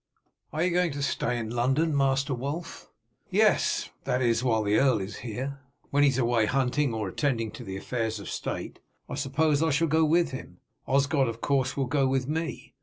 "Are 0.51 0.63
you 0.63 0.71
going 0.71 0.91
to 0.93 1.03
stay 1.03 1.37
in 1.37 1.51
London, 1.51 1.95
Master 1.95 2.33
Wulf?" 2.33 2.89
"Yes; 3.29 3.91
that 4.05 4.19
is, 4.19 4.43
while 4.43 4.63
the 4.63 4.77
earl 4.77 4.99
is 4.99 5.17
here. 5.17 5.59
When 5.91 6.01
he 6.01 6.09
is 6.09 6.17
away 6.17 6.47
hunting 6.47 6.91
or 6.91 7.07
attending 7.07 7.51
to 7.51 7.63
the 7.63 7.77
affairs 7.77 8.19
of 8.19 8.25
the 8.25 8.31
state 8.31 8.79
I 9.07 9.13
suppose 9.13 9.61
I 9.61 9.69
shall 9.69 9.87
go 9.87 10.03
with 10.03 10.31
him. 10.31 10.57
Osgod 10.87 11.27
of 11.27 11.39
course 11.39 11.77
will 11.77 11.85
go 11.85 12.07
with 12.07 12.27
me. 12.27 12.73